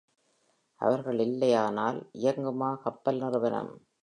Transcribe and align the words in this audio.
அவர்கள் 0.81 1.19
இல்லையானால் 1.19 1.99
இயங்குமா 2.13 2.81
கப்பல் 2.81 3.19
நிறுவனம்? 3.19 3.71